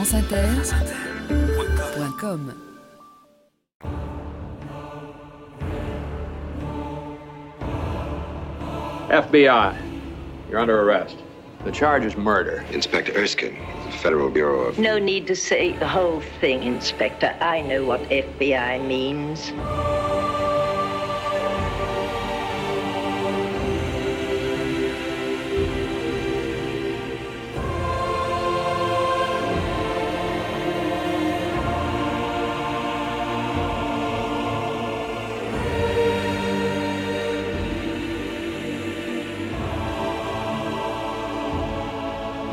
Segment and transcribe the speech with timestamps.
[0.00, 2.56] franceinter.com
[9.10, 9.76] FBI,
[10.48, 11.16] you're under arrest.
[11.64, 12.64] The charge is murder.
[12.70, 14.78] Inspector Erskine, the Federal Bureau of.
[14.78, 17.36] No need to say the whole thing, Inspector.
[17.40, 19.52] I know what FBI means.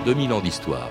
[0.07, 0.89] 2000 ans d'histoire.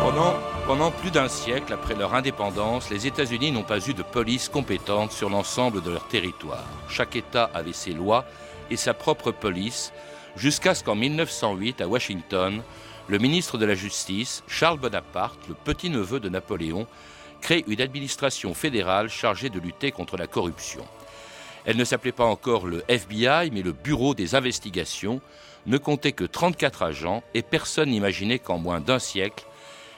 [0.00, 0.34] Pendant,
[0.66, 5.12] pendant plus d'un siècle après leur indépendance, les États-Unis n'ont pas eu de police compétente
[5.12, 6.64] sur l'ensemble de leur territoire.
[6.88, 8.24] Chaque État avait ses lois
[8.70, 9.92] et sa propre police,
[10.34, 12.62] jusqu'à ce qu'en 1908, à Washington,
[13.06, 16.86] le ministre de la Justice, Charles Bonaparte, le petit-neveu de Napoléon,
[17.40, 20.84] crée une administration fédérale chargée de lutter contre la corruption.
[21.64, 25.20] Elle ne s'appelait pas encore le FBI, mais le Bureau des investigations,
[25.66, 29.44] ne comptait que 34 agents et personne n'imaginait qu'en moins d'un siècle,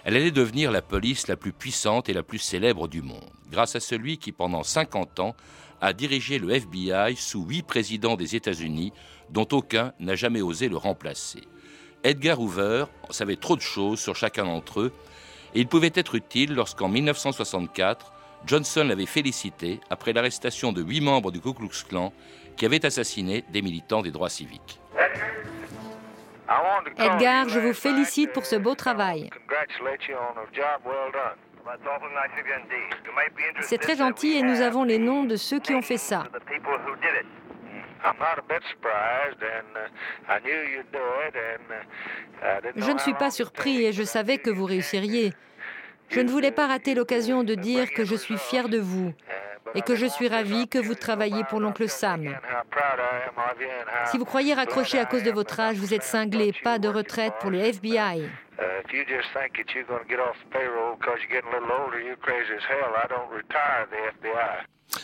[0.04, 3.76] elle allait devenir la police la plus puissante et la plus célèbre du monde, grâce
[3.76, 5.36] à celui qui, pendant 50 ans,
[5.80, 8.92] a dirigé le FBI sous huit présidents des États-Unis,
[9.30, 11.42] dont aucun n'a jamais osé le remplacer.
[12.02, 14.92] Edgar Hoover savait trop de choses sur chacun d'entre eux
[15.54, 18.12] et il pouvait être utile lorsqu'en 1964,
[18.46, 22.12] Johnson l'avait félicité après l'arrestation de huit membres du Ku Klux Klan
[22.56, 24.80] qui avaient assassiné des militants des droits civiques.
[26.98, 29.30] Edgar, je vous félicite pour ce beau travail.
[33.60, 36.24] C'est très gentil et nous avons les noms de ceux qui ont fait ça.
[42.76, 45.32] Je ne suis pas surpris et je savais que vous réussiriez.
[46.08, 49.12] Je ne voulais pas rater l'occasion de dire que je suis fier de vous
[49.74, 52.36] et que je suis ravi que vous travaillez pour l'oncle Sam.
[54.06, 57.34] Si vous croyez raccrocher à cause de votre âge, vous êtes cinglé, pas de retraite
[57.40, 58.28] pour le FBI.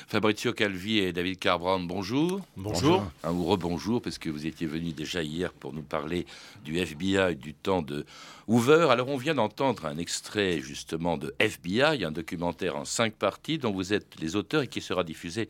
[0.09, 2.41] Fabrizio Calvi et David Carbron, bonjour.
[2.57, 3.05] Bonjour.
[3.23, 6.27] Un ou rebonjour, parce que vous étiez venu déjà hier pour nous parler
[6.65, 8.05] du FBI du temps de
[8.49, 8.89] Hoover.
[8.91, 13.73] Alors, on vient d'entendre un extrait justement de FBI, un documentaire en cinq parties dont
[13.73, 15.49] vous êtes les auteurs et qui sera diffusé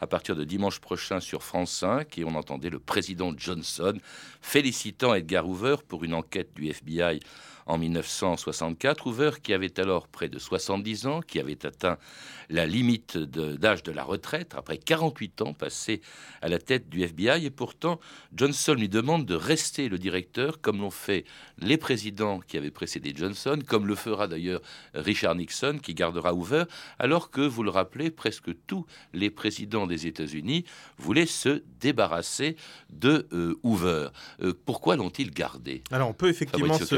[0.00, 2.18] à partir de dimanche prochain sur France 5.
[2.18, 3.98] Et on entendait le président Johnson
[4.40, 7.20] félicitant Edgar Hoover pour une enquête du FBI
[7.66, 9.06] en 1964.
[9.06, 11.98] Hoover, qui avait alors près de 70 ans, qui avait atteint
[12.50, 16.00] la limite d'âge de, la retraite, après 48 ans passés
[16.42, 18.00] à la tête du FBI, et pourtant
[18.34, 21.24] Johnson lui demande de rester le directeur, comme l'ont fait
[21.58, 24.60] les présidents qui avaient précédé Johnson, comme le fera d'ailleurs
[24.94, 26.64] Richard Nixon, qui gardera Hoover,
[26.98, 30.64] alors que, vous le rappelez, presque tous les présidents des États-Unis
[30.98, 32.56] voulaient se débarrasser
[32.90, 34.08] de euh, Hoover.
[34.42, 36.94] Euh, pourquoi l'ont-ils gardé Alors on peut effectivement se,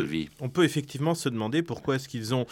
[0.56, 2.47] peut effectivement se demander pourquoi est-ce qu'ils ont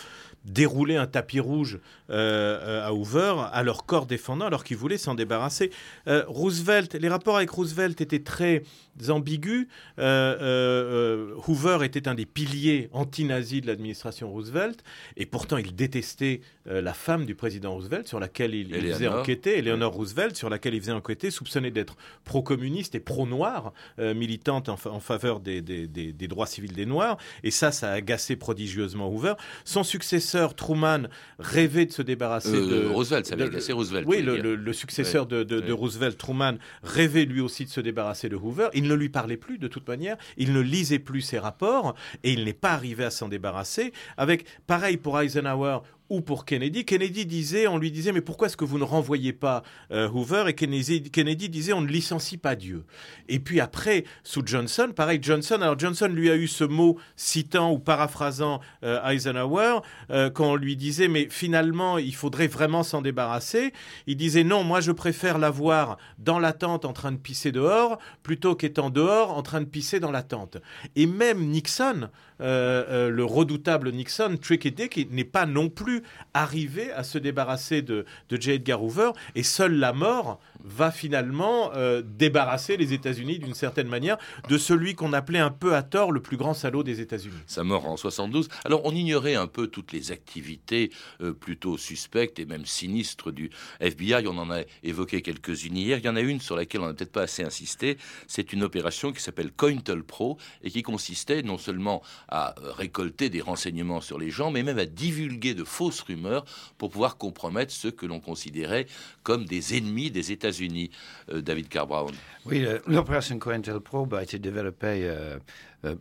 [0.44, 1.78] déroulé un tapis rouge
[2.10, 5.70] euh, à Hoover à leur corps défendant alors qu'ils voulaient s'en débarrasser.
[6.06, 8.62] Euh, Roosevelt, les rapports avec Roosevelt étaient très
[9.09, 9.69] ambigus.
[9.99, 14.82] Euh, Hoover était un des piliers anti-nazis de l'administration Roosevelt
[15.16, 19.93] et pourtant il détestait la femme du président Roosevelt sur laquelle il, faisait enquêter, Eleanor
[19.93, 25.61] Roosevelt, sur laquelle il faisait enquêter, soupçonnée d'être pro-communiste et pro-noir, militante en, faveur des,
[25.61, 27.19] des droits civils des Noirs.
[27.43, 29.34] Et ça, ça a agacé prodigieusement Hoover.
[29.65, 32.88] Son successeur, Truman, rêvait de se débarrasser euh, de...
[32.88, 34.06] Roosevelt, ça avait agacé Roosevelt.
[34.06, 38.69] Oui, le, successeur de, Roosevelt, Truman, rêvait lui aussi de se débarrasser de Hoover.
[38.75, 42.33] Il ne lui parlait plus de toute manière, il ne lisait plus ses rapports et
[42.33, 43.93] il n'est pas arrivé à s'en débarrasser.
[44.17, 45.78] Avec, pareil pour Eisenhower,
[46.10, 46.84] ou pour Kennedy.
[46.84, 50.44] Kennedy disait, on lui disait, mais pourquoi est-ce que vous ne renvoyez pas euh, Hoover?
[50.48, 52.84] Et Kennedy, disait, on ne licencie pas Dieu.
[53.29, 57.73] Et puis après, sous Johnson, pareil, Johnson, alors Johnson lui a eu ce mot citant
[57.73, 59.81] ou paraphrasant euh, Eisenhower,
[60.11, 63.73] euh, quand on lui disait, mais finalement, il faudrait vraiment s'en débarrasser.
[64.06, 67.99] Il disait, non, moi je préfère l'avoir dans la tente en train de pisser dehors,
[68.23, 70.58] plutôt qu'étant dehors en train de pisser dans la tente.
[70.96, 75.94] Et même Nixon, le redoutable Nixon, Tricky Dick, n'est pas non plus
[76.32, 78.52] arriver à se débarrasser de, de J.
[78.52, 84.17] Edgar Hoover et seule la mort va finalement euh, débarrasser les États-Unis d'une certaine manière
[84.49, 87.35] de celui qu'on appelait un peu à tort le plus grand salaud des États-Unis.
[87.46, 88.49] Sa mort en 72.
[88.64, 93.50] Alors on ignorait un peu toutes les activités euh, plutôt suspectes et même sinistres du
[93.81, 94.26] FBI.
[94.26, 95.99] On en a évoqué quelques-unes hier.
[95.99, 97.99] Il y en a une sur laquelle on n'a peut-être pas assez insisté.
[98.26, 103.41] C'est une opération qui s'appelle COINTELPRO et qui consistait non seulement à euh, récolter des
[103.41, 106.44] renseignements sur les gens, mais même à divulguer de fausses rumeurs
[106.78, 108.86] pour pouvoir compromettre ceux que l'on considérait
[109.22, 110.90] comme des ennemis des États-Unis.
[111.31, 112.14] Euh, David Carbrown.
[112.46, 115.10] Oui, l'opération COINTELPRO a été développée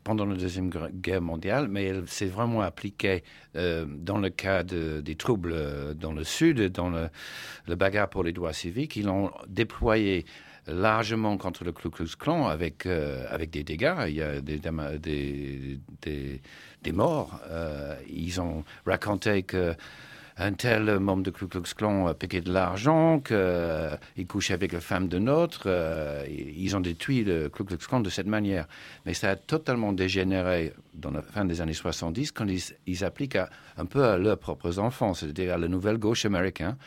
[0.03, 5.95] pendant la Deuxième Guerre mondiale, mais elle s'est vraiment appliquée dans le cas des troubles
[5.95, 7.09] dans le Sud, dans le,
[7.67, 8.95] le bagarre pour les droits civiques.
[8.95, 10.25] Ils l'ont déployé
[10.67, 13.95] largement contre le Ku Klux Klan avec, euh, avec des dégâts.
[14.07, 14.59] Il y a des,
[16.01, 16.41] des,
[16.81, 17.39] des, morts.
[17.49, 19.75] Euh, ils ont raconté que
[20.37, 24.81] un tel membre de Ku Klux Klan a piqué de l'argent, qu'il couchait avec la
[24.81, 25.63] femme de notre.
[25.67, 28.67] Euh, ils ont détruit le Ku Klux Klan de cette manière.
[29.05, 32.47] Mais ça a totalement dégénéré dans la fin des années 70 quand
[32.87, 33.37] ils appliquent
[33.77, 36.77] un peu à leurs propres enfants, c'est-à-dire à la nouvelle gauche américaine.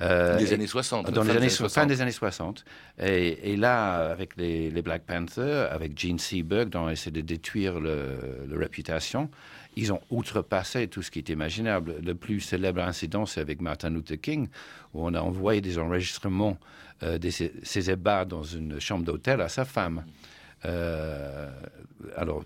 [0.00, 1.10] Euh, des années 60.
[1.10, 1.82] Dans les années, 60.
[1.82, 2.64] fin des années 60.
[3.00, 7.80] Et, et là, avec les, les, Black Panthers, avec Gene Seberg, dont essaie de détruire
[7.80, 9.28] le, le, réputation,
[9.76, 11.96] ils ont outrepassé tout ce qui est imaginable.
[12.04, 14.48] Le plus célèbre incident, c'est avec Martin Luther King,
[14.94, 16.58] où on a envoyé des enregistrements
[17.02, 20.04] euh, de ses, ses ébats dans une chambre d'hôtel à sa femme.
[20.64, 21.50] Euh,
[22.16, 22.44] alors,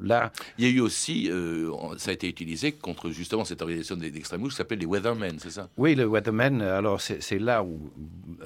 [0.00, 4.40] Il y a eu aussi, euh, ça a été utilisé contre justement cette organisation d'extrême
[4.40, 5.68] gauche qui s'appelle les Weathermen, c'est ça?
[5.76, 7.90] Oui, le Weathermen, alors c'est là où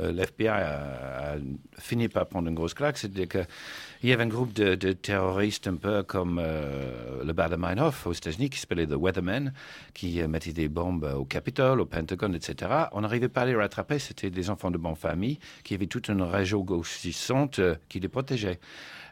[0.00, 1.36] euh, l'FBI a,
[1.78, 5.76] fini par prendre une grosse claque, c'est-à-dire qu'il y avait un groupe de, terroristes un
[5.76, 9.52] peu comme euh, le Baader-Meinhof aux États-Unis qui s'appelait The Weathermen,
[9.94, 12.70] qui euh, mettaient des bombes au Capitole, au Pentagone, etc.
[12.92, 16.08] On n'arrivait pas à les rattraper, c'était des enfants de bonne famille qui avaient toute
[16.08, 18.58] une région gauchissante euh, qui les protégeait.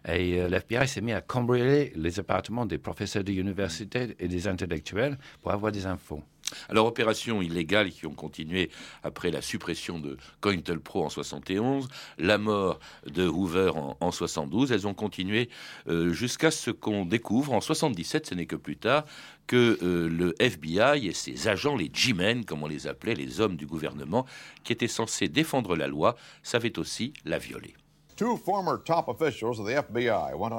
[0.07, 5.19] Et euh, l'FBI s'est mis à cambrioler les appartements des professeurs d'université et des intellectuels
[5.43, 6.23] pour avoir des infos.
[6.69, 8.71] Alors, opérations illégales qui ont continué
[9.03, 14.87] après la suppression de COINTELPRO en 71, la mort de Hoover en, en 72, elles
[14.87, 15.49] ont continué
[15.89, 19.05] euh, jusqu'à ce qu'on découvre en 77, ce n'est que plus tard,
[19.47, 23.57] que euh, le FBI et ses agents, les G-men, comme on les appelait, les hommes
[23.57, 24.27] du gouvernement,
[24.65, 27.75] qui étaient censés défendre la loi, savaient aussi la violer.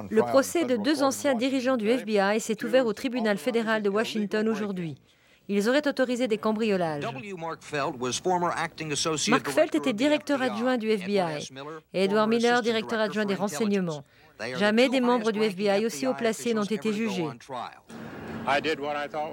[0.09, 4.47] Le procès de deux anciens dirigeants du FBI s'est ouvert au tribunal fédéral de Washington
[4.49, 4.95] aujourd'hui.
[5.47, 7.03] Ils auraient autorisé des cambriolages.
[9.29, 11.47] Mark Felt était directeur adjoint du FBI
[11.93, 14.03] et Edward Miller directeur adjoint des renseignements.
[14.57, 17.29] Jamais des membres du FBI aussi haut placés n'ont été jugés.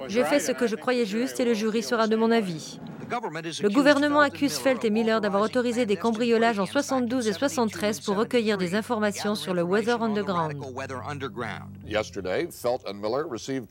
[0.07, 2.79] J'ai fait ce que je croyais juste et le jury sera de mon avis.
[3.09, 8.15] Le gouvernement accuse Felt et Miller d'avoir autorisé des cambriolages en 72 et 73 pour
[8.15, 10.55] recueillir des informations sur le Weather Underground.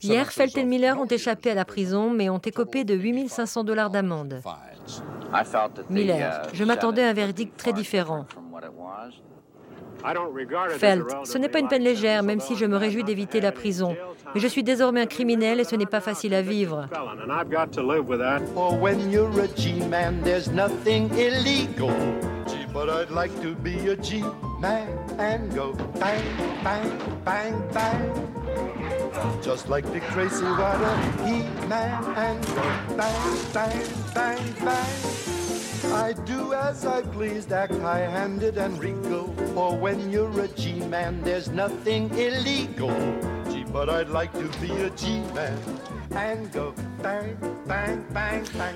[0.01, 3.89] Hier, Felt et Miller ont échappé à la prison, mais ont écopé de 8500 dollars
[3.89, 4.41] d'amende.
[5.89, 8.25] Miller, je m'attendais à un verdict très différent.
[10.77, 13.95] Felt, ce n'est pas une peine légère, même si je me réjouis d'éviter la prison.
[14.33, 16.87] Mais je suis désormais un criminel et ce n'est pas facile à vivre.
[29.43, 29.85] Just like
[32.15, 32.63] and go
[32.97, 33.19] bang,
[33.53, 33.83] bang,
[34.13, 35.32] bang, bang.
[35.85, 39.27] I do as I please, act high-handed and regal.
[39.53, 42.95] For when you're a G-man, there's nothing illegal.
[43.51, 45.57] Gee, but I'd like to be a G-man
[46.11, 46.73] and go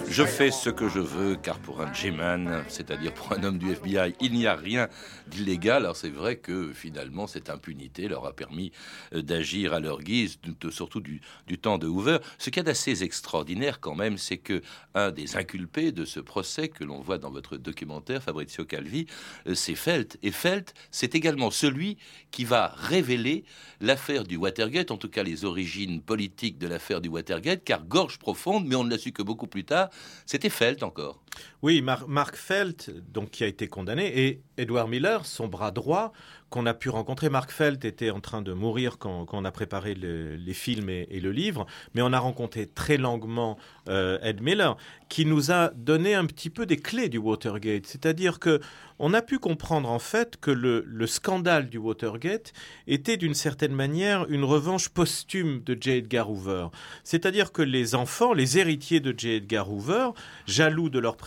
[0.09, 3.71] Je fais ce que je veux, car pour un G-man, c'est-à-dire pour un homme du
[3.71, 4.87] FBI, il n'y a rien
[5.27, 5.83] d'illégal.
[5.83, 8.71] Alors c'est vrai que finalement, cette impunité leur a permis
[9.13, 10.39] euh, d'agir à leur guise,
[10.71, 12.17] surtout du, du temps de Hoover.
[12.37, 14.61] Ce qu'il y a d'assez extraordinaire quand même, c'est que
[14.93, 19.05] un des inculpés de ce procès que l'on voit dans votre documentaire, Fabrizio Calvi,
[19.47, 20.17] euh, c'est Felt.
[20.23, 21.97] Et Felt, c'est également celui
[22.31, 23.43] qui va révéler
[23.79, 28.16] l'affaire du Watergate, en tout cas les origines politiques de l'affaire du Watergate, car gorge
[28.17, 29.89] profonde, mais on ne l'a su que beaucoup plus tard,
[30.25, 31.19] c'était Felt encore.
[31.61, 36.13] Oui, Mark Felt, donc qui a été condamné, et Edward Miller, son bras droit,
[36.49, 37.29] qu'on a pu rencontrer.
[37.29, 41.31] Mark Felt était en train de mourir quand, on a préparé les films et, le
[41.31, 43.57] livre, mais on a rencontré très longuement
[43.89, 44.77] euh, Ed Miller,
[45.09, 47.85] qui nous a donné un petit peu des clés du Watergate.
[47.85, 48.61] C'est-à-dire que
[48.99, 52.51] on a pu comprendre en fait que le, scandale du Watergate
[52.87, 55.91] était d'une certaine manière une revanche posthume de J.
[55.91, 56.67] Edgar Hoover.
[57.03, 59.33] C'est-à-dire que les enfants, les héritiers de J.
[59.33, 60.09] Edgar Hoover,
[60.47, 61.17] jaloux de leurs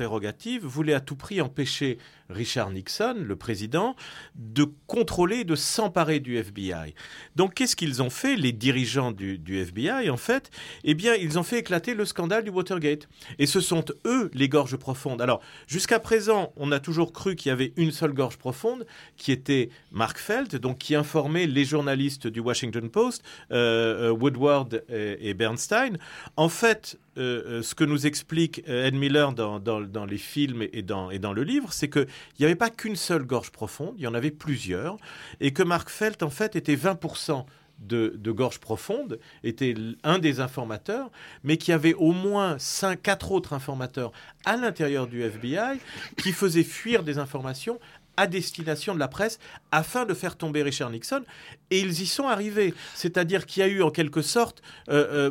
[0.63, 1.99] voulaient à tout prix empêcher
[2.31, 3.97] Richard Nixon, le président,
[4.35, 6.95] de contrôler, de s'emparer du FBI.
[7.37, 10.51] Donc qu'est-ce qu'ils ont fait, les dirigeants du, FBI, en fait?
[10.85, 13.09] Eh bien, ils ont fait éclater le scandale du Watergate.
[13.39, 15.21] Et ce sont eux les gorges profondes.
[15.21, 19.33] Alors, jusqu'à présent, on a toujours cru qu'il y avait une seule gorge profonde, qui
[19.33, 25.35] était Mark Felt, donc qui informait les journalistes du Washington Post, euh, euh, Woodward et
[25.35, 25.99] Bernstein.
[26.37, 31.43] En fait, euh, ce que nous explique Ed Miller dans, les films et dans, le
[31.43, 31.89] livre, c'est
[32.35, 34.97] qu'il n'y avait pas qu'une seule gorge profonde, il y en avait plusieurs,
[35.41, 37.45] et que Mark Felt, en fait, était 20%
[37.81, 39.75] de, de, gorge profonde, était
[40.05, 41.11] un des informateurs,
[41.45, 44.13] mais qu'il y avait au moins cinq, quatre autres informateurs
[44.45, 45.79] à l'intérieur du FBI
[46.19, 47.81] qui faisaient fuir des informations
[48.17, 49.39] à destination de la presse
[49.73, 51.23] afin de faire tomber Richard Nixon.
[51.71, 52.75] Et ils y sont arrivés.
[52.95, 54.63] C'est-à-dire qu'il y a eu en quelque sorte,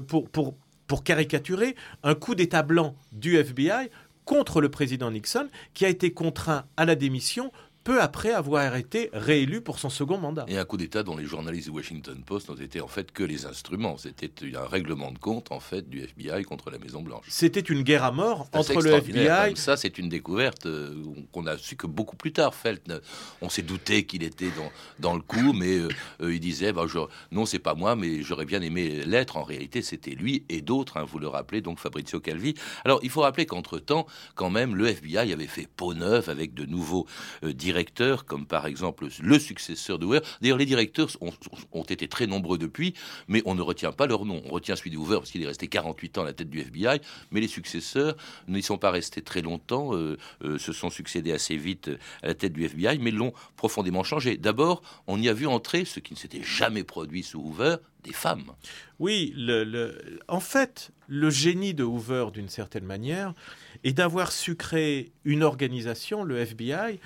[0.08, 0.55] pour, pour,
[0.88, 3.91] pour caricaturer, un coup d'État blanc du FBI
[4.29, 7.51] contre le président Nixon, qui a été contraint à la démission
[7.89, 10.46] peu après avoir été réélu pour son second mandat.
[10.48, 13.24] Et un coup d'État dont les journalistes du Washington Post n'ont été en fait que
[13.24, 13.98] les instruments.
[13.98, 17.25] C'était un règlement de compte en fait du FBI contre la Maison Blanche.
[17.29, 19.55] C'était une guerre à mort entre le FBI.
[19.55, 22.53] Ça, c'est une découverte euh, qu'on a su que beaucoup plus tard.
[22.53, 22.93] Felt,
[23.41, 25.88] on s'est douté qu'il était dans, dans le coup, mais euh,
[26.22, 27.00] euh, il disait bah, je,
[27.31, 29.36] non, c'est pas moi, mais j'aurais bien aimé l'être.
[29.36, 30.98] En réalité, c'était lui et d'autres.
[30.98, 32.53] Hein, vous le rappelez, donc Fabrizio Calvi.
[32.86, 34.05] Alors, il faut rappeler qu'entre temps,
[34.36, 37.08] quand même, le FBI avait fait peau neuve avec de nouveaux
[37.41, 37.78] directeurs,
[38.25, 40.19] comme par exemple le successeur de Hoover.
[40.41, 42.93] D'ailleurs, les directeurs ont, été très nombreux depuis,
[43.27, 44.41] mais on ne retient pas leur nom.
[44.45, 46.59] On retient celui de Hoover parce qu'il est resté 48 ans à la tête du
[46.59, 48.15] FBI, mais les successeurs
[48.48, 51.89] n'y sont pas restés très longtemps, euh, euh, se sont succédés assez vite
[52.21, 54.38] à la tête du FBI, mais l'ont profondément changé.
[54.38, 58.13] D'abord, on y a vu entrer, ce qui ne s'était jamais produit sous Hoover, des
[58.13, 58.51] femmes.
[59.00, 63.33] Oui, le, en fait, le génie de Hoover, d'une certaine manière,
[63.83, 67.00] est d'avoir su créer une organisation, le FBI,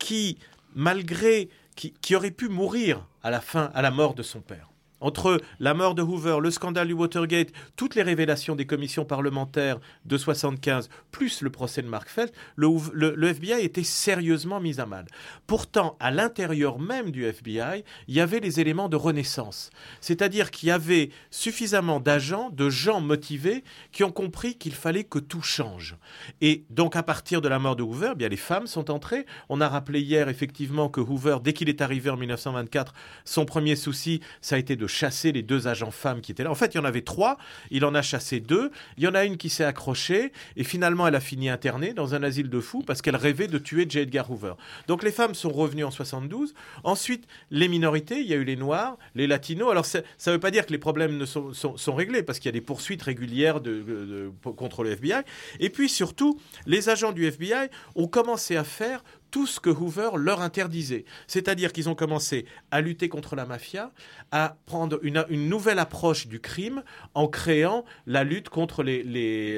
[0.00, 0.38] qui,
[0.74, 4.68] malgré, qui, aurait pu mourir à la fin, à la mort de son père
[5.00, 9.78] entre la mort de Hoover, le scandale du Watergate, toutes les révélations des commissions parlementaires
[10.04, 15.06] de 75, plus le procès de Mark Felt, le, FBI était sérieusement mis à mal.
[15.46, 19.70] Pourtant, à l'intérieur même du FBI, il y avait les éléments de renaissance.
[20.00, 25.18] C'est-à-dire qu'il y avait suffisamment d'agents, de gens motivés, qui ont compris qu'il fallait que
[25.18, 25.96] tout change.
[26.40, 29.26] Et donc, à partir de la mort de Hoover, eh bien les femmes sont entrées.
[29.48, 32.92] On a rappelé hier, effectivement, que Hoover, dès qu'il est arrivé en 1924,
[33.24, 36.50] son premier souci, ça a été de chasser les deux agents femmes qui étaient là.
[36.50, 37.38] En fait, il y en avait trois.
[37.70, 38.70] Il en a chassé deux.
[38.98, 42.14] Il y en a une qui s'est accrochée et finalement, elle a fini internée dans
[42.14, 44.00] un asile de fous parce qu'elle rêvait de tuer J.
[44.00, 44.54] Edgar Hoover.
[44.86, 46.54] Donc les femmes sont revenues en 72.
[46.84, 49.70] Ensuite, les minorités, il y a eu les noirs, les latinos.
[49.70, 52.48] Alors ça ne veut pas dire que les problèmes ne sont, sont, réglés parce qu'il
[52.48, 55.22] y a des poursuites régulières de, contre le FBI.
[55.58, 60.10] Et puis surtout, les agents du FBI ont commencé à faire tout ce que Hoover
[60.16, 61.04] leur interdisait.
[61.26, 63.90] C'est-à-dire qu'ils ont commencé à lutter contre la mafia,
[64.32, 66.82] à prendre une, nouvelle approche du crime
[67.14, 69.02] en créant la lutte contre les,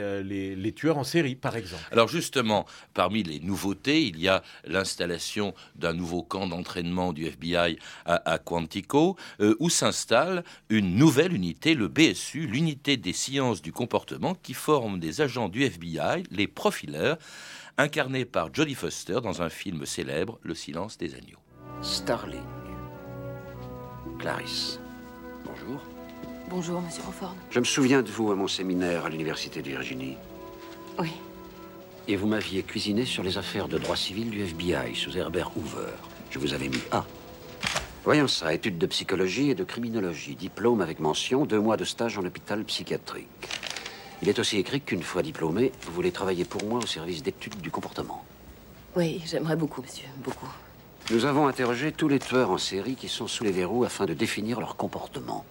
[0.01, 1.83] euh, les, tueurs en série, par exemple.
[1.91, 7.79] Alors justement, parmi les nouveautés, il y a l'installation d'un nouveau camp d'entraînement du FBI
[8.07, 14.35] à, Quantico, euh, où s'installe une nouvelle unité, le BSU, l'unité des sciences du comportement,
[14.35, 17.19] qui forme des agents du FBI, les profileurs,
[17.83, 21.39] incarné par Jodie Foster dans un film célèbre, Le silence des agneaux.
[21.83, 22.41] Starling.
[24.19, 24.79] Clarisse.
[25.45, 25.83] Bonjour.
[26.49, 27.35] Bonjour, monsieur Crawford.
[27.51, 30.17] Je me souviens de vous à mon séminaire à l'Université de Virginie.
[30.99, 31.11] Oui.
[32.07, 35.93] Et vous m'aviez cuisiné sur les affaires de droit civil du FBI sous Herbert Hoover.
[36.31, 37.05] Je vous avais mis A.
[38.05, 42.17] Voyons ça, études de psychologie et de criminologie, diplôme avec mention, deux mois de stage
[42.17, 43.49] en hôpital psychiatrique.
[44.23, 47.61] Il est aussi écrit qu'une fois diplômé, vous voulez travailler pour moi au service d'études
[47.61, 48.25] du comportement.
[48.95, 50.49] Oui, j'aimerais beaucoup, monsieur, beaucoup.
[51.11, 54.15] Nous avons interrogé tous les tueurs en série qui sont sous les verrous afin de
[54.15, 55.45] définir leur comportement.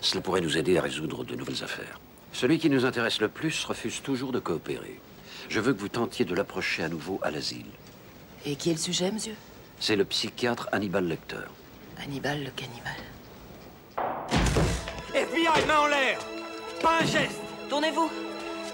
[0.00, 2.00] Cela pourrait nous aider à résoudre de nouvelles affaires.
[2.32, 4.98] Celui qui nous intéresse le plus refuse toujours de coopérer.
[5.48, 7.70] Je veux que vous tentiez de l'approcher à nouveau à l'asile.
[8.44, 9.34] Et qui est le sujet, monsieur?
[9.78, 11.46] C'est le psychiatre Hannibal Lecter.
[12.02, 12.92] Hannibal le cannibale.
[15.14, 16.18] FBI, main en l'air
[16.82, 18.10] Pas un geste Tournez-vous.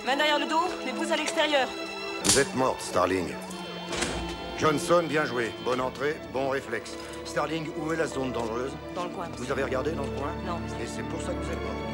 [0.06, 1.66] Main derrière le dos, les pouces à l'extérieur.
[2.25, 3.34] Vous êtes morte, Starling.
[4.58, 5.52] Johnson, bien joué.
[5.64, 6.94] Bonne entrée, bon réflexe.
[7.25, 8.72] Starling, où est la zone dangereuse?
[8.94, 9.28] Dans le coin.
[9.38, 10.32] Vous avez regardé dans le coin?
[10.46, 10.58] Non.
[10.80, 11.91] Et c'est pour ça que vous êtes morte.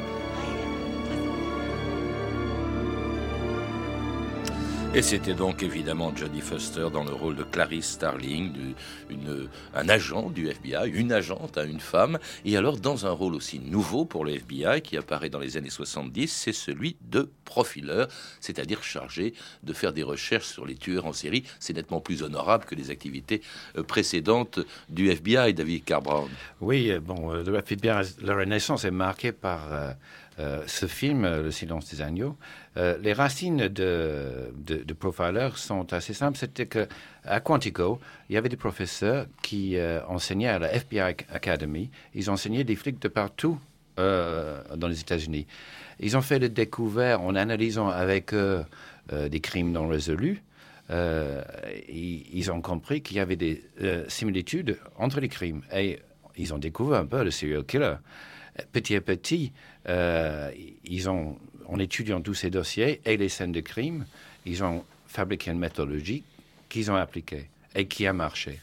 [4.94, 8.74] Et c'était donc évidemment Jodie Foster dans le rôle de Clarice Starling,
[9.10, 12.18] une, un agent du FBI, une agente, à une femme.
[12.46, 15.68] Et alors dans un rôle aussi nouveau pour le FBI qui apparaît dans les années
[15.68, 18.08] 70, c'est celui de profileur,
[18.40, 21.44] c'est-à-dire chargé de faire des recherches sur les tueurs en série.
[21.60, 23.42] C'est nettement plus honorable que les activités
[23.76, 26.30] euh, précédentes du FBI, David Carbrown.
[26.62, 29.68] Oui, euh, bon, euh, le FBI, la Renaissance est marquée par
[30.66, 32.36] ce film, euh, Le silence des agneaux,
[32.76, 34.52] euh, les racines de,
[34.98, 36.38] Profiler sont assez simples.
[36.38, 36.86] C'était que
[37.24, 39.76] à Quantico, il y avait des professeurs qui
[40.08, 41.90] enseignaient à la FBI Academy.
[42.14, 43.58] Ils enseignaient des flics de partout
[43.96, 45.46] dans les États-Unis.
[46.00, 48.64] Ils ont fait le découvert en analysant avec eux
[49.12, 50.42] des crimes non résolus.
[50.90, 53.62] ils ont compris qu'il y avait des
[54.08, 56.00] similitudes entre les crimes et
[56.36, 57.96] ils ont découvert un peu le serial killer
[58.72, 59.52] petit à petit,
[59.88, 60.50] euh,
[60.84, 61.36] ils ont,
[61.66, 64.06] en étudiant tous ces dossiers et les scènes de crime,
[64.46, 66.24] ils ont fabriqué une méthodologie
[66.68, 68.60] qu'ils ont appliquée et qui a marché.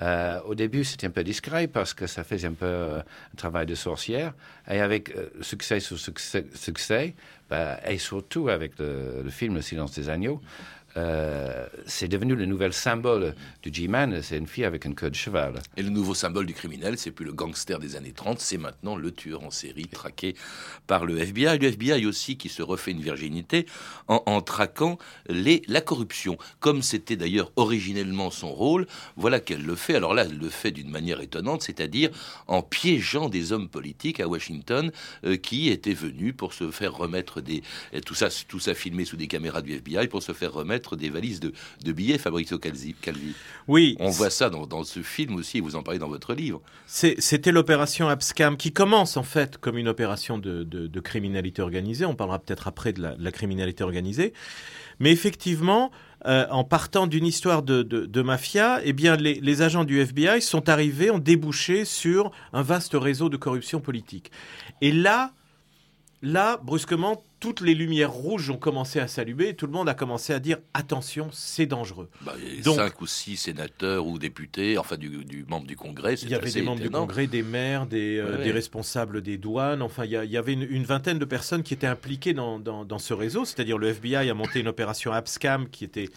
[0.00, 3.36] Euh, au début, c'était un peu discret parce que ça faisait un peu euh, un
[3.36, 4.34] travail de sorcière.
[4.70, 7.14] Et avec succès sur succès,
[7.48, 10.42] bah, et surtout avec le, le, film Le silence des agneaux,
[10.96, 15.14] euh, c'est devenu le nouvel symbole du G-Man, c'est une fille avec une queue de
[15.14, 15.60] cheval.
[15.76, 18.96] Et le nouveau symbole du criminel, c'est plus le gangster des années 30, c'est maintenant
[18.96, 20.34] le tueur en série traqué
[20.86, 21.58] par le FBI.
[21.58, 23.66] Le FBI aussi qui se refait une virginité
[24.08, 24.98] en, traquant
[25.28, 26.38] la corruption.
[26.60, 28.86] Comme c'était d'ailleurs originellement son rôle,
[29.16, 29.94] voilà qu'elle le fait.
[29.96, 32.10] Alors là, elle le fait d'une manière étonnante, c'est-à-dire
[32.46, 34.90] en piégeant des hommes politiques à Washington
[35.24, 37.62] euh, qui étaient venus pour se faire remettre des...
[38.04, 41.10] Tout ça, tout ça filmé sous des caméras du FBI pour se faire remettre des
[41.10, 42.94] valises de, billets, Fabrizio Calvi.
[43.66, 43.96] Oui.
[43.98, 46.60] On voit ça dans, ce film aussi, vous en parlez dans votre livre.
[46.86, 52.04] C'était l'opération Abscam qui commence en fait comme une opération de, criminalité organisée.
[52.04, 54.32] On parlera peut-être après de la, criminalité organisée.
[55.00, 55.90] Mais effectivement,
[56.26, 60.68] euh, en partant d'une histoire de, mafia, eh bien, les, les, agents du FBI sont
[60.68, 64.30] arrivés, ont débouché sur un vaste réseau de corruption politique.
[64.80, 65.32] Et là,
[66.22, 69.94] là, brusquement, toutes les lumières rouges ont commencé à s'allumer et tout le monde a
[69.94, 72.08] commencé à dire attention, c'est dangereux.
[72.22, 76.14] Bah, Donc, cinq ou six sénateurs ou députés, enfin du, du membre du Congrès.
[76.14, 79.82] Il y avait des membres du Congrès, des maires, des, euh, responsables des douanes.
[79.82, 83.44] Enfin, il y, avait une, vingtaine de personnes qui étaient impliquées dans, dans ce réseau.
[83.44, 86.08] C'est-à-dire le FBI a monté une opération Abscam qui était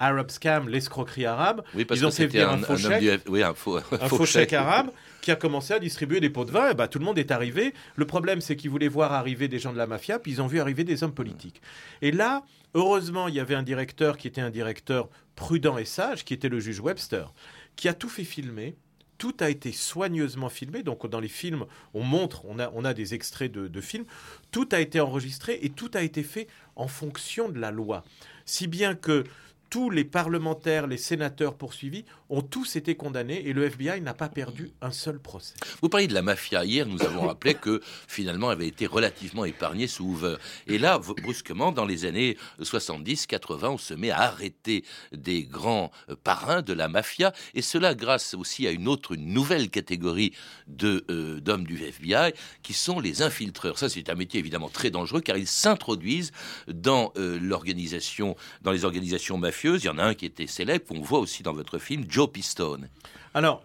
[0.00, 1.62] Arab Scam, l'escroquerie arabe.
[1.74, 4.52] Oui, parce Ils ont fait venir un, faux chèque, oui, un faux, un faux chèque
[4.52, 4.90] arabe
[5.24, 6.70] qui a commencé à distribuer des pots de vin.
[6.70, 7.72] Et bah, tout le monde est arrivé.
[7.96, 10.46] Le problème, c'est qu'ils voulaient voir arriver des gens de la mafia, puis ils ont
[10.46, 11.62] vu arriver des hommes politiques.
[12.02, 16.26] Et là, heureusement, il y avait un directeur qui était un directeur prudent et sage,
[16.26, 17.32] qui était le juge Webster,
[17.74, 18.76] qui a tout fait filmer.
[19.16, 20.82] Tout a été soigneusement filmé.
[20.82, 24.04] Donc, dans les films, on montre, on a, on a des extraits de films.
[24.50, 28.04] Tout a été enregistré et tout a été fait en fonction de la loi.
[28.44, 29.24] Si bien que
[29.74, 34.28] tous les parlementaires, les sénateurs poursuivis ont tous été condamnés et le FBI n'a pas
[34.28, 35.54] perdu un seul procès.
[35.82, 36.64] Vous parliez de la mafia.
[36.64, 40.36] Hier, nous avons rappelé que finalement, elle avait été relativement épargnée sous Hoover.
[40.68, 46.14] Et là, brusquement, dans les années 70-80, on se met à arrêter des grands euh,
[46.22, 47.32] parrains de la mafia.
[47.54, 50.34] Et cela grâce aussi à une autre, une nouvelle catégorie
[50.84, 52.32] euh, d'hommes du FBI
[52.62, 53.76] qui sont les infiltreurs.
[53.76, 56.30] Ça, c'est un métier évidemment très dangereux car ils s'introduisent
[56.68, 60.84] dans euh, l'organisation, dans les organisations mafieuses il y en a un qui était célèbre,
[60.86, 62.88] qu'on voit aussi dans votre film, Joe Pistone.
[63.32, 63.64] Alors,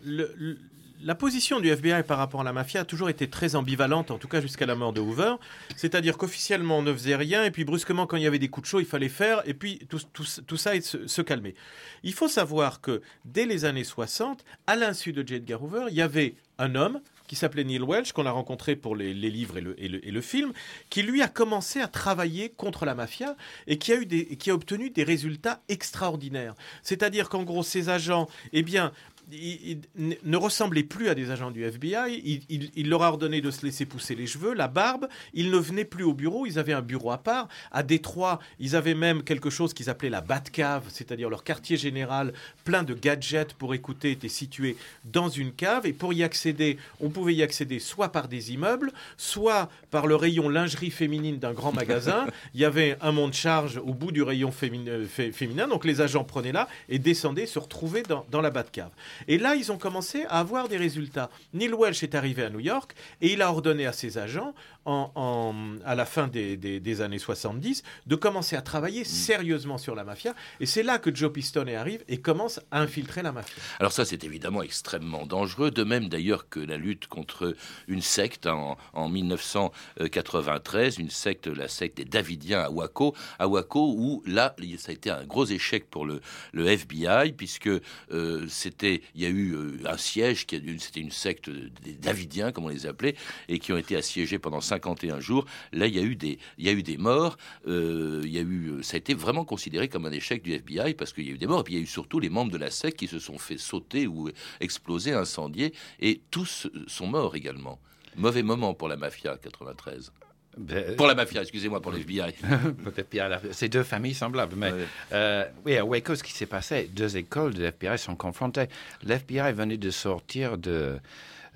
[1.01, 4.17] la position du FBI par rapport à la mafia a toujours été très ambivalente, en
[4.17, 5.35] tout cas jusqu'à la mort de Hoover.
[5.75, 8.65] C'est-à-dire qu'officiellement, on ne faisait rien, et puis brusquement, quand il y avait des coups
[8.65, 10.25] de chaud, il fallait faire, et puis tout,
[10.57, 11.55] ça se, se, calmer.
[12.03, 15.35] Il faut savoir que dès les années 60, à l'insu de J.
[15.35, 18.95] Edgar Hoover, il y avait un homme qui s'appelait Neil Welch, qu'on a rencontré pour
[18.95, 20.51] les, livres et le, film,
[20.89, 23.35] qui lui a commencé à travailler contre la mafia
[23.67, 26.55] et qui a, eu obtenu des résultats extraordinaires.
[26.81, 28.91] C'est-à-dire qu'en gros, ces agents, eh bien,
[29.31, 32.45] ne ressemblait plus à des agents du FBI.
[32.49, 35.07] Il, leur a ordonné de se laisser pousser les cheveux, la barbe.
[35.33, 36.45] Ils ne venaient plus au bureau.
[36.45, 37.47] Ils avaient un bureau à part.
[37.71, 42.33] À Détroit, ils avaient même quelque chose qu'ils appelaient la Batcave, c'est-à-dire leur quartier général,
[42.63, 45.85] plein de gadgets pour écouter, était situé dans une cave.
[45.85, 50.15] Et pour y accéder, on pouvait y accéder soit par des immeubles, soit par le
[50.15, 52.27] rayon lingerie féminine d'un grand magasin.
[52.53, 55.67] Il y avait un monte charge au bout du rayon féminin.
[55.67, 58.91] Donc les agents prenaient là et descendaient, se retrouvaient dans, dans la Batcave.
[59.27, 61.29] Et là, ils ont commencé à avoir des résultats.
[61.53, 64.53] Neil Welch est arrivé à New York et il a ordonné à ses agents,
[64.85, 65.53] en,
[65.85, 69.05] à la fin des, années 70, de commencer à travailler mm.
[69.05, 70.33] sérieusement sur la mafia.
[70.59, 73.61] Et c'est là que Joe Pistone arrive et commence à infiltrer la mafia.
[73.79, 77.55] Alors ça, c'est évidemment extrêmement dangereux, de même d'ailleurs que la lutte contre
[77.87, 83.93] une secte en, en 1993, une secte, la secte des Davidiens à Waco, à Waco,
[83.95, 87.69] où là, ça a été un gros échec pour le, le FBI, puisque
[88.11, 92.51] euh, c'était, il y a eu euh, un siège, qui c'était une secte des Davidiens,
[92.51, 93.15] comme on les appelait,
[93.47, 95.45] et qui ont été assiégés pendant 51 jours.
[95.71, 97.37] Là, il y a eu des, il y a eu des morts.
[97.67, 100.93] Euh, il y a eu, ça a été vraiment considéré comme un échec du FBI
[100.93, 101.61] parce qu'il y a eu des morts.
[101.61, 103.37] Et puis il y a eu surtout les membres de la secte qui se sont
[103.37, 107.79] fait sauter ou exploser, incendier, et tous sont morts également.
[108.15, 110.11] Mauvais moment pour la mafia 93.
[110.59, 112.33] Ben, pour la mafia, excusez-moi, pour l'FBI.
[112.83, 113.29] Peut-être bien.
[113.51, 114.55] C'est deux familles semblables.
[114.57, 114.73] Mais
[115.13, 118.67] euh, oui, à Waco, ce qui s'est passé, deux écoles de l'FBI sont confrontées.
[119.03, 120.99] L'FBI venait de sortir de,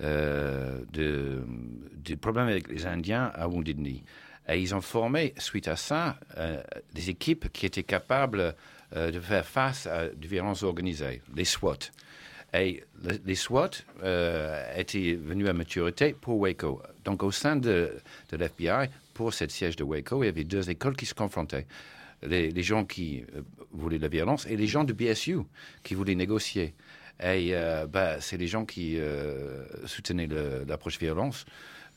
[0.02, 1.44] euh, de,
[1.98, 4.04] du problème avec les Indiens à Wounded Knee.
[4.48, 6.62] Et ils ont formé, suite à ça, euh,
[6.94, 8.56] des équipes qui étaient capables
[8.96, 11.80] de faire face à des violences organisées, les SWAT.
[12.54, 12.84] Et
[13.26, 13.72] les SWAT
[14.76, 16.82] étaient venus à maturité pour Waco.
[17.04, 17.92] Donc, au sein de,
[18.32, 21.68] l'FBI, pour cette siège de Waco, il y avait deux écoles qui se confrontaient.
[22.22, 25.39] Les, gens qui euh, voulaient la violence et les gens de BSU
[25.84, 26.74] qui voulaient négocier.
[27.20, 30.28] Et euh, bah, c'est les gens qui euh, soutenaient
[30.66, 31.46] l'approche violence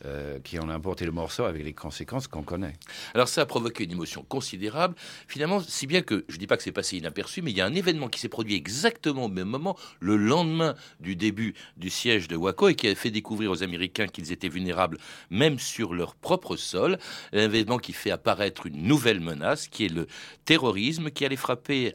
[0.05, 2.75] euh, qui ont importé le morceau avec les conséquences qu'on connaît.
[3.15, 4.95] Alors ça a provoqué une émotion considérable,
[5.27, 7.63] finalement, si bien que, je ne dis pas que c'est passé inaperçu, mais il y
[7.63, 11.89] a un événement qui s'est produit exactement au même moment, le lendemain du début du
[11.89, 14.99] siège de Waco, et qui a fait découvrir aux Américains qu'ils étaient vulnérables
[15.31, 16.99] même sur leur propre sol,
[17.33, 20.07] un événement qui fait apparaître une nouvelle menace, qui est le
[20.45, 21.95] terrorisme, qui allait frapper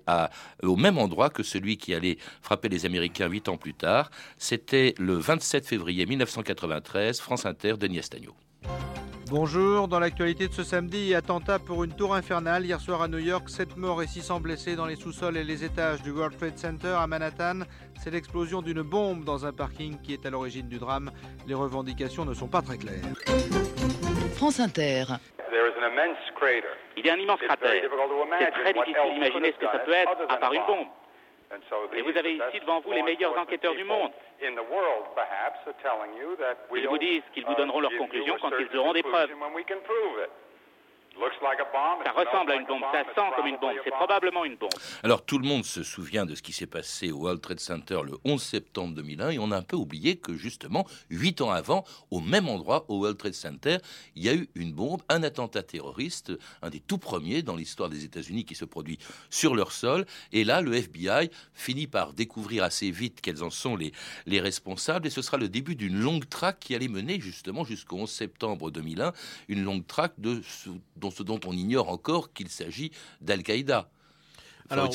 [0.63, 4.09] au même endroit que celui qui allait frapper les Américains huit ans plus tard.
[4.37, 7.75] C'était le 27 février 1993, France Inter,
[9.29, 12.65] Bonjour, dans l'actualité de ce samedi, attentat pour une tour infernale.
[12.65, 15.63] Hier soir à New York, 7 morts et 600 blessés dans les sous-sols et les
[15.63, 17.61] étages du World Trade Center à Manhattan.
[17.97, 21.11] C'est l'explosion d'une bombe dans un parking qui est à l'origine du drame.
[21.47, 23.05] Les revendications ne sont pas très claires.
[24.35, 25.05] France Inter.
[26.97, 27.71] Il y a un immense cratère.
[28.39, 30.87] C'est très difficile d'imaginer ce que ça peut être à part une bombe.
[31.93, 34.11] Et vous avez ici devant vous les meilleurs enquêteurs du monde.
[34.41, 34.49] Ils
[36.87, 39.31] vous disent qu'ils vous donneront leurs conclusions quand ils auront des preuves.
[42.05, 44.71] Ça ressemble à une bombe, ça sent comme une bombe, c'est probablement une bombe.
[45.03, 47.99] Alors tout le monde se souvient de ce qui s'est passé au World Trade Center
[48.03, 51.83] le 11 septembre 2001 et on a un peu oublié que justement, huit ans avant,
[52.09, 53.77] au même endroit, au World Trade Center,
[54.15, 57.89] il y a eu une bombe, un attentat terroriste, un des tout premiers dans l'histoire
[57.89, 58.97] des États-Unis qui se produit
[59.29, 60.05] sur leur sol.
[60.31, 63.91] Et là, le FBI finit par découvrir assez vite quels en sont les,
[64.25, 67.97] les responsables et ce sera le début d'une longue traque qui allait mener justement jusqu'au
[67.97, 69.11] 11 septembre 2001,
[69.49, 70.41] une longue traque de
[70.95, 73.89] dont, ce dont on ignore encore qu'il s'agit d'Al-Qaïda.
[74.71, 74.89] Alors,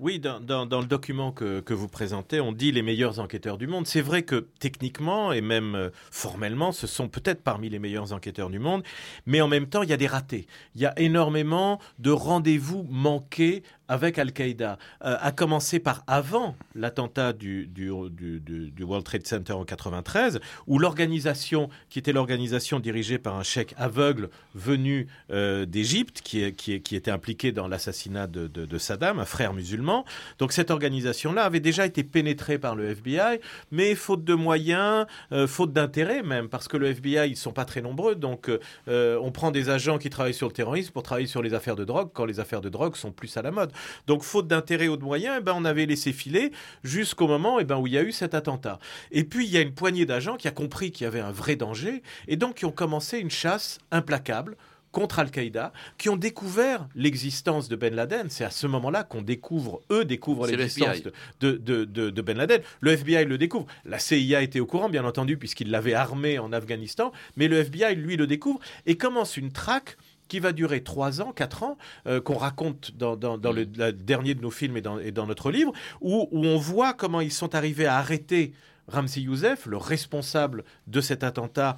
[0.00, 3.86] oui, dans, le document que, vous présentez, on dit les meilleurs enquêteurs du monde.
[3.86, 8.50] C'est vrai que techniquement et même euh, formellement, ce sont peut-être parmi les meilleurs enquêteurs
[8.50, 8.82] du monde,
[9.26, 10.48] mais en même temps, il y a des ratés.
[10.74, 17.32] Il y a énormément de rendez-vous manqués avec Al-Qaïda, euh, a commencé par avant l'attentat
[17.32, 23.74] du, World Trade Center en 93, où l'organisation, qui était l'organisation dirigée par un cheikh
[23.76, 30.04] aveugle venu euh, d'Égypte, qui, était impliqué dans l'assassinat de, Saddam, un frère musulman.
[30.38, 33.40] Donc cette organisation-là avait déjà été pénétrée par le FBI,
[33.70, 37.64] mais faute de moyens, euh, faute d'intérêt même, parce que le FBI, ils sont pas
[37.64, 38.50] très nombreux, donc
[38.86, 41.84] on prend des agents qui travaillent sur le terrorisme pour travailler sur les affaires de
[41.84, 43.71] drogue, quand les affaires de drogue sont plus à la mode.
[44.06, 46.52] Donc, faute d'intérêt ou de moyens, eh ben, on avait laissé filer
[46.84, 48.78] jusqu'au moment eh ben, où il y a eu cet attentat.
[49.10, 51.32] Et puis, il y a une poignée d'agents qui a compris qu'il y avait un
[51.32, 54.56] vrai danger et donc qui ont commencé une chasse implacable
[54.92, 58.28] contre Al-Qaïda, qui ont découvert l'existence de Ben Laden.
[58.28, 61.02] C'est à ce moment-là qu'on découvre, eux découvrent l'existence
[61.40, 62.60] de, de, Ben Laden.
[62.80, 63.66] Le FBI le découvre.
[63.84, 67.96] La CIA était au courant, bien entendu, puisqu'il l'avait armé en Afghanistan, mais le FBI,
[67.96, 69.96] lui, le découvre et commence une traque
[70.32, 74.50] qui va durer trois ans, quatre ans, euh, qu'on raconte dans, le, dernier de nos
[74.50, 78.54] films et dans, notre livre, où, on voit comment ils sont arrivés à arrêter
[78.88, 81.76] Ramzi Youssef, le responsable de cet attentat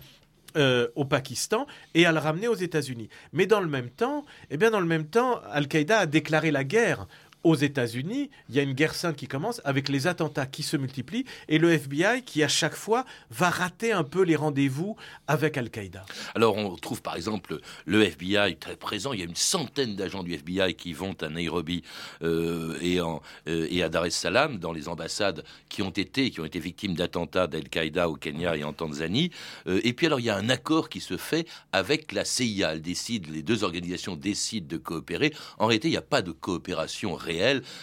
[0.57, 3.09] euh, au Pakistan et à le ramener aux États-Unis.
[3.33, 6.63] Mais dans le même temps, eh bien dans le même temps, Al-Qaïda a déclaré la
[6.63, 7.09] guerre
[7.45, 10.77] aux États-Unis, il y a une guerre sainte qui commence avec les attentats qui se
[10.77, 14.97] multiplient et le FBI qui, à chaque fois, va rater un peu les rendez-vous
[15.29, 16.07] avec Al-Qaïda.
[16.35, 19.13] Alors, on trouve par exemple le FBI très présent.
[19.13, 21.83] Il y a une centaine d'agents du FBI qui vont à Nairobi
[22.23, 26.31] euh, et, en, euh, et à Dar es Salaam, dans les ambassades qui ont été,
[26.31, 29.31] qui ont été victimes d'attentats d'Al-Qaïda au Kenya et en Tanzanie.
[29.67, 32.73] Euh, et puis, alors, il y a un accord qui se fait avec la CIA.
[32.73, 35.35] Elle décide, les deux organisations décident de coopérer.
[35.59, 37.34] En réalité, il n'y a pas de coopération réelle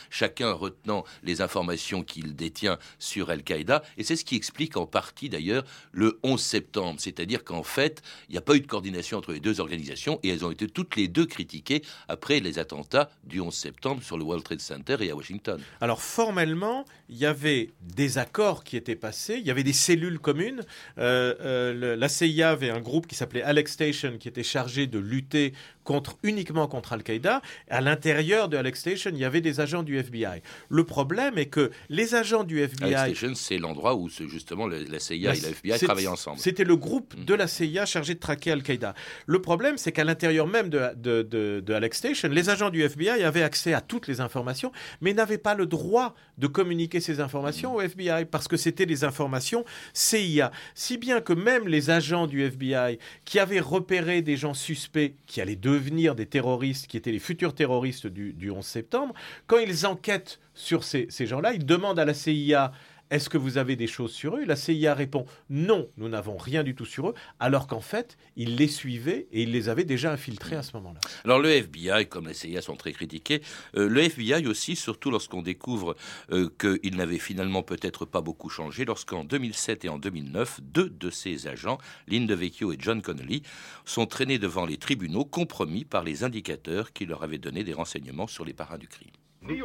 [0.09, 3.83] chacun retenant les informations qu'il détient sur Al-Qaïda.
[3.97, 6.99] Et c'est ce qui explique en partie d'ailleurs le 11 septembre.
[6.99, 10.29] C'est-à-dire qu'en fait, il n'y a pas eu de coordination entre les deux organisations et
[10.29, 14.23] elles ont été toutes les deux critiquées après les attentats du 11 septembre sur le
[14.23, 15.61] World Trade Center et à Washington.
[15.79, 20.19] Alors formellement, il y avait des accords qui étaient passés, il y avait des cellules
[20.19, 20.61] communes.
[20.97, 24.99] Euh, euh, la CIA avait un groupe qui s'appelait Alex Station qui était chargé de
[24.99, 27.41] lutter contre, uniquement contre Al-Qaïda.
[27.69, 30.41] À l'intérieur de Alex Station, il y avait des agents du FBI.
[30.69, 32.93] Le problème est que les agents du FBI...
[32.95, 36.39] Alex Station, c'est l'endroit où justement la CIA et la FBI travaillaient ensemble.
[36.39, 37.25] C'était le groupe mm.
[37.25, 38.93] de la CIA chargé de traquer Al-Qaïda.
[39.25, 43.23] Le problème, c'est qu'à l'intérieur même de, de, de, Alex Station, les agents du FBI
[43.23, 47.73] avaient accès à toutes les informations, mais n'avaient pas le droit de communiquer ces informations
[47.73, 47.75] mm.
[47.75, 50.51] au FBI parce que c'était des informations CIA.
[50.75, 55.41] Si bien que même les agents du FBI qui avaient repéré des gens suspects qui
[55.41, 59.13] allaient devenir des terroristes, qui étaient les futurs terroristes du, du 11 septembre,
[59.47, 62.71] quand ils enquêtent sur ces, gens-là, ils demandent à la CIA
[63.11, 64.45] est-ce que vous avez des choses sur eux?
[64.45, 68.55] La CIA répond non, nous n'avons rien du tout sur eux, alors qu'en fait, ils
[68.55, 71.01] les suivaient et ils les avaient déjà infiltrés à ce moment-là.
[71.25, 73.41] Alors le FBI, comme la CIA sont très critiqués,
[73.75, 75.97] euh, le FBI aussi, surtout lorsqu'on découvre
[76.31, 81.09] euh, qu'il n'avait finalement peut-être pas beaucoup changé, lorsqu'en 2007 et en 2009, deux de
[81.09, 83.43] ses agents, Lynn DeVecchio et John Connolly,
[83.83, 88.27] sont traînés devant les tribunaux compromis par les indicateurs qui leur avaient donné des renseignements
[88.27, 89.11] sur les parrains du crime.
[89.43, 89.57] Les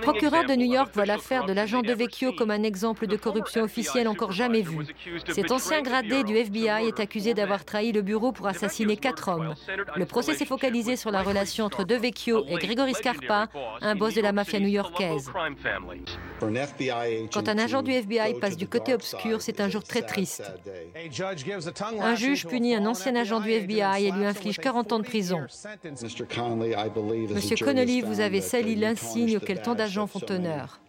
[0.00, 3.64] procureurs de New York voient l'affaire de l'agent de Vecchio comme un exemple de corruption
[3.64, 4.86] officielle encore jamais vu.
[5.28, 9.54] Cet ancien gradé du FBI est accusé d'avoir trahi le bureau pour assassiner quatre hommes.
[9.96, 13.48] Le procès s'est focalisé sur la relation entre De Vecchio et Gregory Scarpa,
[13.80, 15.32] un boss de la mafia new-yorkaise.
[17.32, 20.52] Quand un agent du FBI passe du côté obscur, c'est un jour très triste.
[22.00, 25.44] Un juge punit un ancien agent du FBI et lui inflige 40 ans de prison.
[27.34, 30.80] Monsieur Connolly, vous avez sali l'insigne auquel tant d'agents font honneur.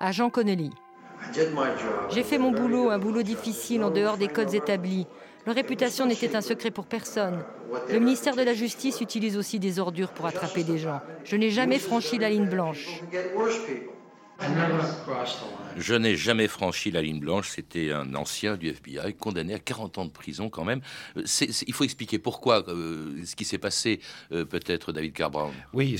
[0.00, 0.70] Agent Connolly.
[2.10, 5.06] J'ai fait mon boulot, un boulot difficile en dehors des codes établis.
[5.46, 7.44] Leur réputation n'était un secret pour personne.
[7.90, 11.00] Le ministère de la Justice utilise aussi des ordures pour attraper des gens.
[11.24, 13.02] Je n'ai jamais franchi la ligne blanche.
[15.76, 17.50] Je n'ai jamais franchi la ligne blanche.
[17.50, 20.80] C'était un ancien du FBI, condamné à 40 ans de prison quand même.
[21.16, 24.00] il faut expliquer pourquoi, euh, ce qui s'est passé,
[24.32, 25.52] euh, peut-être, David Carbrown.
[25.72, 25.96] Oui,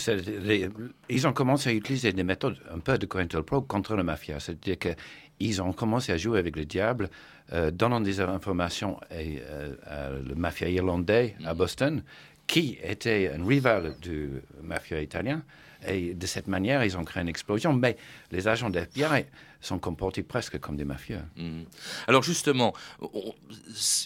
[1.08, 4.40] ils ont commencé à utiliser des méthodes un peu de COINTELPRO contre la mafia.
[4.40, 7.10] C'est-à-dire qu'ils ont commencé à jouer avec le diable,
[7.52, 11.56] euh, donnant des informations à, la mafia irlandais à mm.
[11.56, 12.02] Boston,
[12.46, 14.30] qui était un rival du
[14.62, 15.42] mafia italien.
[15.86, 17.72] Et de cette manière, ils ont créé une explosion.
[17.72, 17.96] Mais
[18.30, 19.26] les agents d'FBI
[19.64, 21.20] sont comportés presque comme des mafieux.
[21.36, 21.64] Mhm.
[22.06, 22.74] Alors justement,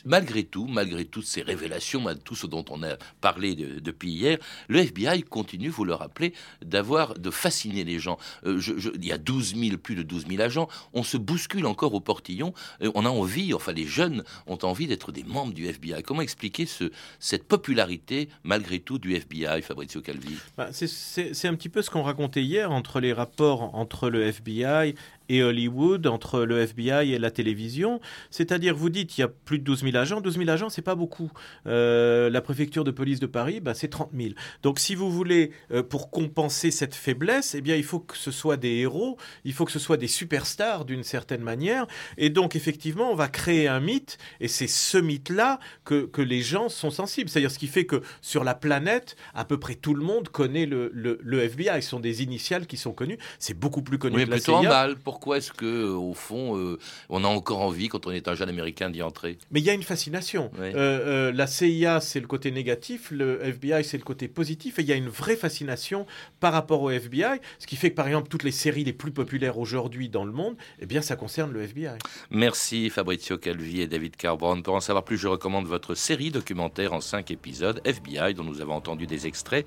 [0.04, 4.38] malgré tout, malgré toutes ces révélations, malgré tout ce dont on a parlé depuis hier,
[4.68, 8.18] le FBI continue, vous le rappelez, d'avoir, de fasciner les gens.
[8.44, 8.60] Euh,
[8.94, 10.68] il y a 12 000, plus de 12 000 agents.
[10.92, 12.52] On se bouscule encore au portillon.
[12.80, 16.02] on a envie, enfin les jeunes ont envie d'être des membres du FBI.
[16.02, 20.36] Comment expliquer ce, cette popularité, malgré tout, du FBI, Fabrizio Calvi?
[20.56, 24.94] Bah, C'est un petit peu ce qu'on racontait hier entre les rapports entre le FBI
[25.28, 28.00] et Hollywood, entre le FBI et la télévision.
[28.30, 30.20] C'est-à-dire, vous dites, il y a plus de 12 000 agents.
[30.20, 31.30] 12 000 agents, c'est pas beaucoup.
[31.66, 34.30] Euh, la préfecture de police de Paris, bah, c'est 30 000.
[34.62, 38.30] Donc, si vous voulez, euh, pour compenser cette faiblesse, eh bien, il faut que ce
[38.30, 41.86] soit des héros, il faut que ce soit des superstars d'une certaine manière.
[42.16, 46.42] Et donc, effectivement, on va créer un mythe, et c'est ce mythe-là que, que les
[46.42, 47.28] gens sont sensibles.
[47.28, 50.66] C'est-à-dire, ce qui fait que sur la planète, à peu près tout le monde connaît
[50.66, 51.82] le, le, FBI.
[51.82, 53.18] Ce sont des initiales qui sont connues.
[53.38, 54.88] C'est beaucoup plus connu que la CIA
[55.18, 56.78] pourquoi est-ce que, euh, au fond, euh,
[57.08, 59.36] on a encore envie, quand on est un jeune Américain, d'y entrer?
[59.50, 60.52] Mais il y a une fascination.
[60.60, 64.88] Euh, la CIA, c'est le côté négatif, le FBI, c'est le côté positif, et il
[64.88, 66.06] y a une vraie fascination
[66.38, 69.10] par rapport au FBI, ce qui fait que, par exemple, toutes les séries les plus
[69.10, 71.98] populaires aujourd'hui dans le monde, eh bien, ça concerne le FBI.
[72.30, 74.62] Merci Fabrizio Calvi et David Carbron.
[74.62, 78.60] Pour en savoir plus, je recommande votre série documentaire en cinq épisodes, FBI, dont nous
[78.60, 79.66] avons entendu des extraits,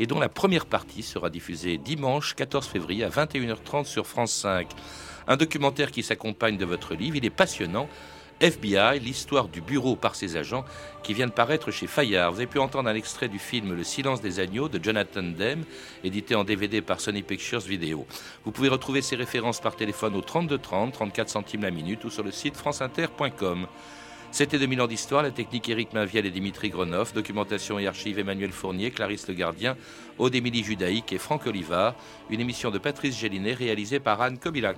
[0.00, 4.68] et dont la première partie sera diffusée dimanche 14 février à 21h30 sur France 5.
[5.26, 7.16] Un documentaire qui s'accompagne de votre livre.
[7.16, 7.88] Il est passionnant.
[8.40, 10.64] FBI, l'histoire du bureau par ses agents,
[11.02, 12.30] qui vient de paraître chez Fayard.
[12.30, 15.64] Vous avez pu entendre un extrait du film Le silence des agneaux de Jonathan Demme,
[16.04, 18.06] édité en DVD par Sony Pictures Video.
[18.44, 22.10] Vous pouvez retrouver ces références par téléphone au 32 30, 34 centimes la minute ou
[22.10, 23.66] sur le site franceinter.com.
[24.30, 28.52] C'était 2000 ans d'histoire, la technique Éric Mainviel et Dimitri Gronoff, documentation et archives Emmanuel
[28.52, 29.76] Fournier, Clarisse Le Gardien,
[30.18, 31.94] Aude Émilie Judaïque et Franck Olivard,
[32.30, 34.76] une émission de Patrice Gélinet réalisée par Anne Kobilac.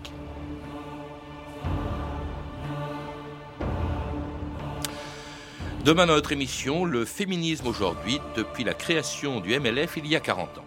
[5.85, 10.21] Demain dans notre émission, le féminisme aujourd'hui, depuis la création du MLF il y a
[10.21, 10.67] 40 ans.